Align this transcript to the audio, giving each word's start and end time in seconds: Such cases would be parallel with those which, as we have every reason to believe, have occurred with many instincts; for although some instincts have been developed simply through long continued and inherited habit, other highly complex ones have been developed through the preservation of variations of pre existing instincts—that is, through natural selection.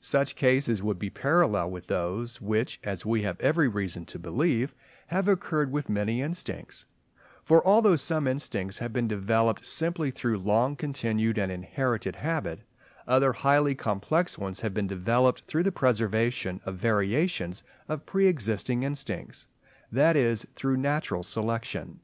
Such 0.00 0.36
cases 0.36 0.82
would 0.82 0.98
be 0.98 1.08
parallel 1.08 1.70
with 1.70 1.86
those 1.86 2.42
which, 2.42 2.78
as 2.84 3.06
we 3.06 3.22
have 3.22 3.40
every 3.40 3.68
reason 3.68 4.04
to 4.04 4.18
believe, 4.18 4.74
have 5.06 5.28
occurred 5.28 5.72
with 5.72 5.88
many 5.88 6.20
instincts; 6.20 6.84
for 7.42 7.66
although 7.66 7.96
some 7.96 8.28
instincts 8.28 8.80
have 8.80 8.92
been 8.92 9.08
developed 9.08 9.64
simply 9.64 10.10
through 10.10 10.40
long 10.40 10.76
continued 10.76 11.38
and 11.38 11.50
inherited 11.50 12.16
habit, 12.16 12.60
other 13.08 13.32
highly 13.32 13.74
complex 13.74 14.36
ones 14.36 14.60
have 14.60 14.74
been 14.74 14.88
developed 14.88 15.44
through 15.46 15.62
the 15.62 15.72
preservation 15.72 16.60
of 16.66 16.76
variations 16.76 17.62
of 17.88 18.04
pre 18.04 18.26
existing 18.26 18.82
instincts—that 18.82 20.16
is, 20.16 20.44
through 20.54 20.76
natural 20.76 21.22
selection. 21.22 22.00